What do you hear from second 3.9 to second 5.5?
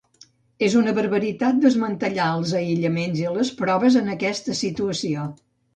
en aquesta situació.